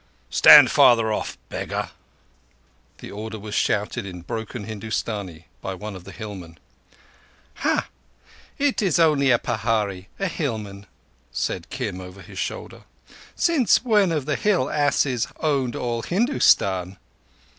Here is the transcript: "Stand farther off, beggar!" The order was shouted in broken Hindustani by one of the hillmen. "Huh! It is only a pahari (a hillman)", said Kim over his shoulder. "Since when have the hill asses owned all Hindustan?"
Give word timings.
"Stand 0.31 0.71
farther 0.71 1.13
off, 1.13 1.37
beggar!" 1.49 1.91
The 2.97 3.11
order 3.11 3.37
was 3.37 3.53
shouted 3.53 4.03
in 4.03 4.21
broken 4.23 4.63
Hindustani 4.63 5.45
by 5.61 5.75
one 5.75 5.95
of 5.95 6.05
the 6.05 6.11
hillmen. 6.11 6.57
"Huh! 7.57 7.83
It 8.57 8.81
is 8.81 8.97
only 8.97 9.29
a 9.29 9.37
pahari 9.37 10.07
(a 10.17 10.25
hillman)", 10.27 10.87
said 11.31 11.69
Kim 11.69 12.01
over 12.01 12.23
his 12.23 12.39
shoulder. 12.39 12.81
"Since 13.35 13.85
when 13.85 14.09
have 14.09 14.25
the 14.25 14.35
hill 14.37 14.71
asses 14.71 15.27
owned 15.39 15.75
all 15.75 16.01
Hindustan?" 16.01 16.97